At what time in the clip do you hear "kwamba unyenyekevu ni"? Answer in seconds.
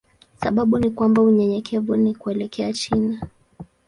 0.91-2.15